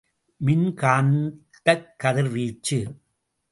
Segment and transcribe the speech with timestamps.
[0.37, 2.95] மின் காந்தக் கதிர்வீச்சு.